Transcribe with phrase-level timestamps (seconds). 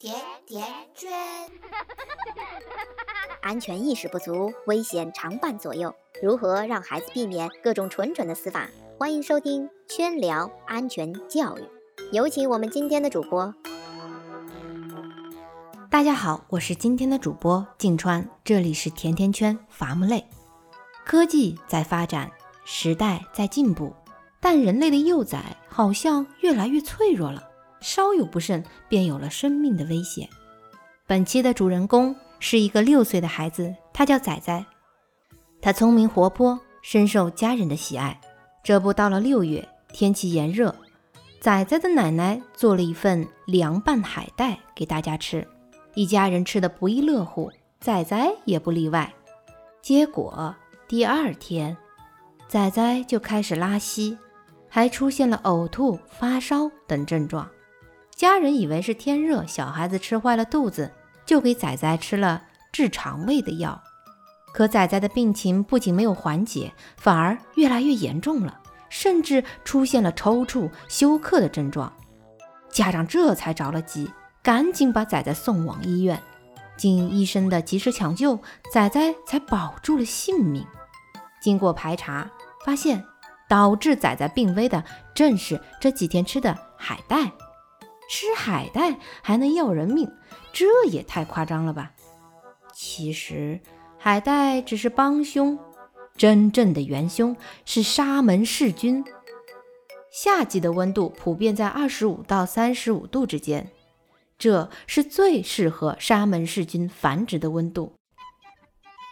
[0.00, 0.14] 甜
[0.46, 1.10] 甜圈，
[3.42, 5.94] 安全意识不足，危险常伴左右。
[6.22, 8.66] 如何让孩子避免各种蠢蠢的死法？
[8.98, 11.60] 欢迎收听《圈聊安全教育》，
[12.12, 13.54] 有请我们今天的主播。
[15.90, 20.26] 大家好，我是今天的主播静川，这里是甜甜圈伐木累。
[21.04, 22.30] 科技在发展，
[22.64, 23.92] 时代在进步，
[24.40, 27.49] 但人类的幼崽好像越来越脆弱了。
[27.80, 30.28] 稍有不慎，便有了生命的危险。
[31.06, 34.64] 本期的主人公是一个六岁的孩子，他叫仔仔。
[35.60, 38.20] 他聪明活泼，深受家人的喜爱。
[38.62, 40.74] 这不，到了六月，天气炎热，
[41.40, 45.46] 仔仔的奶奶做了一份凉拌海带给大家吃，
[45.94, 47.50] 一家人吃的不亦乐乎，
[47.80, 49.12] 仔仔也不例外。
[49.82, 50.54] 结果
[50.86, 51.76] 第二天，
[52.48, 54.16] 仔仔就开始拉稀，
[54.68, 57.48] 还出现了呕吐、发烧等症状。
[58.20, 60.92] 家人以为是天热，小孩子吃坏了肚子，
[61.24, 63.82] 就给仔仔吃了治肠胃的药。
[64.52, 71.90] 可仔仔的病情不仅没有缓解，反而越来越严重了，甚至出现了抽搐、休克的症状。
[72.70, 76.20] 家长这才着了急，赶紧把仔仔送往医院。
[76.76, 78.38] 经医生的及时抢救，
[78.70, 80.66] 仔仔才保住了性命。
[81.40, 82.30] 经过排查，
[82.66, 83.02] 发现
[83.48, 87.32] 导致仔仔病危的正是这几天吃的海带。
[88.10, 90.10] 吃海带还能要人命，
[90.52, 91.92] 这也太夸张了吧！
[92.74, 93.60] 其实
[93.98, 95.56] 海带只是帮凶，
[96.16, 99.04] 真正的元凶是沙门氏菌。
[100.10, 103.70] 夏季的温度普遍在二十五到三十五度之间，
[104.36, 107.94] 这是最适合沙门氏菌繁殖的温度。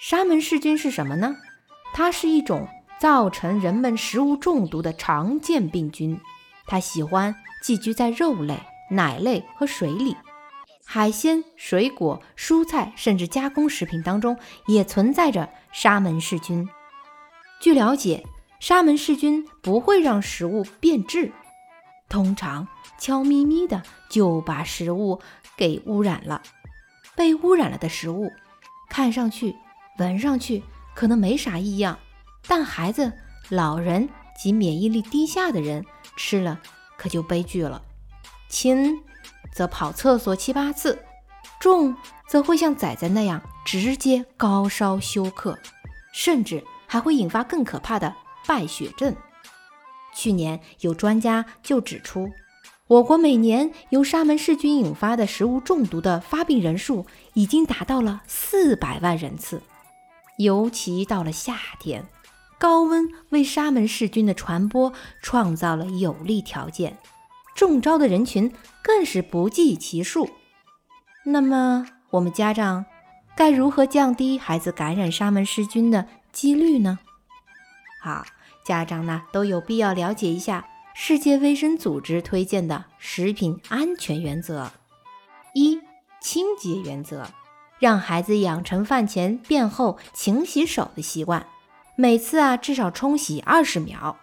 [0.00, 1.36] 沙门氏菌是什么呢？
[1.92, 2.66] 它是一种
[2.98, 6.18] 造成人们食物中毒的常见病菌，
[6.66, 8.58] 它喜欢寄居在肉类。
[8.90, 10.16] 奶类和水里，
[10.84, 16.68] 海鲜、水果、蔬菜，甚至加工食品当中也存在着沙门氏菌。
[17.60, 18.24] 据了解，
[18.60, 21.32] 沙门氏菌不会让食物变质，
[22.08, 22.68] 通常
[22.98, 25.20] 悄咪咪的就把食物
[25.56, 26.42] 给污染了。
[27.16, 28.30] 被污染了的食物，
[28.88, 29.56] 看上去、
[29.98, 30.62] 闻上去
[30.94, 31.98] 可能没啥异样，
[32.46, 33.12] 但孩子、
[33.48, 34.08] 老人
[34.38, 35.84] 及免疫力低下的人
[36.16, 36.60] 吃了，
[36.96, 37.82] 可就悲剧了。
[38.48, 39.02] 轻
[39.52, 40.98] 则跑厕所七八次，
[41.60, 41.96] 重
[42.28, 45.58] 则会像仔仔那样直接高烧休克，
[46.12, 48.14] 甚至还会引发更可怕的
[48.46, 49.14] 败血症。
[50.14, 52.30] 去年有专家就指出，
[52.86, 59.60] 我国每年由沙门氏菌引发的食物中毒的发病人数已经达到了四百万人次。
[60.38, 62.06] 尤其到了夏天，
[62.58, 66.96] 高温为沙门氏菌的传播创造了有利条件。
[67.56, 68.52] 中招的人群
[68.82, 70.28] 更是不计其数。
[71.24, 72.84] 那么，我们家长
[73.34, 77.00] 该如何降低孩子感染沙门氏菌的几率呢？
[78.00, 78.24] 好，
[78.64, 84.70] 家长呢都有必要了解一下世界卫生组织推荐的食品安全原则：
[85.54, 85.80] 一、
[86.20, 87.26] 清洁原则，
[87.80, 91.46] 让孩子养成饭前便后勤洗手的习惯，
[91.96, 94.18] 每次啊至少冲洗二十秒。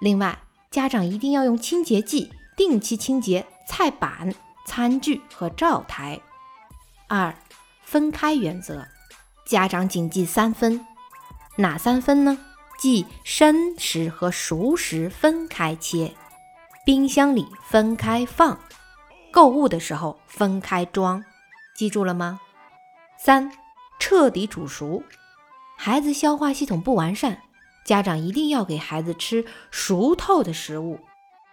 [0.00, 0.40] 另外，
[0.70, 2.32] 家长一定要用清洁剂。
[2.62, 4.32] 定期清洁菜板、
[4.64, 6.20] 餐具和灶台。
[7.08, 7.34] 二、
[7.82, 8.86] 分开原则，
[9.44, 10.86] 家长谨记三分，
[11.56, 12.38] 哪三分呢？
[12.78, 16.14] 即生食和熟食分开切，
[16.86, 18.60] 冰箱里分开放，
[19.32, 21.24] 购物的时候分开装，
[21.74, 22.40] 记住了吗？
[23.18, 23.50] 三、
[23.98, 25.02] 彻底煮熟，
[25.76, 27.42] 孩子消化系统不完善，
[27.84, 31.00] 家长一定要给孩子吃熟透的食物。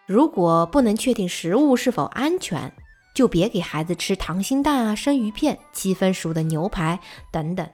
[0.10, 2.74] 如果不能确定食物是否安全，
[3.14, 7.00] 就别给孩子吃溏心蛋啊、生鱼片、七分熟的牛排
[7.32, 7.70] 等等。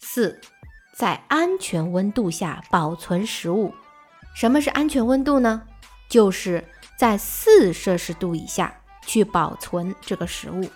[0.00, 0.40] 四，
[0.96, 3.72] 在安全温度下保存食物。
[4.34, 5.62] 什么是安全温度呢？
[6.08, 6.64] 就是
[6.98, 8.74] 在四摄氏度以下
[9.06, 10.68] 去保存这个食物。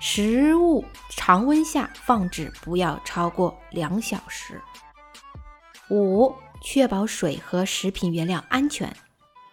[0.00, 4.60] 食物常温下放置不要超过两小时。
[5.88, 8.92] 五，确保水和食品原料安全。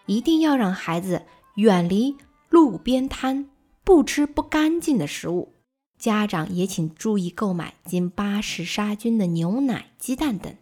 [0.05, 1.23] 一定要让孩子
[1.55, 2.15] 远离
[2.49, 3.47] 路边摊，
[3.83, 5.53] 不吃不干净的食物。
[5.97, 10.53] 家长也请注意购买经巴氏杀菌的牛奶、鸡蛋等。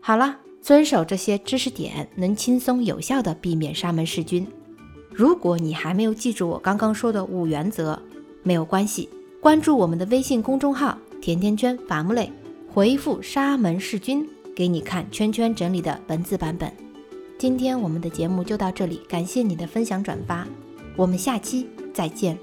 [0.00, 4.46] 好了，遵守这些知识点，能轻松有效的避免沙门氏菌。
[5.10, 8.00] 如果你还没有记住我刚刚说的五原则，
[8.44, 9.08] 没有关系，
[9.40, 12.30] 关注我们的微信公众号“甜甜圈伐木累”，
[12.72, 16.72] 回复“沙门氏菌”，给你看圈圈整理的文字版本。
[17.38, 20.44] 今天我们的节目就到这里，感谢你的分享转发，
[20.96, 22.36] 我们下期再见。